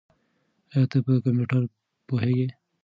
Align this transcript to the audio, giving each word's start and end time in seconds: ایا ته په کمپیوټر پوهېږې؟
ایا 0.73 0.81
ته 0.91 0.97
په 1.05 1.13
کمپیوټر 1.23 1.63
پوهېږې؟ 2.07 2.47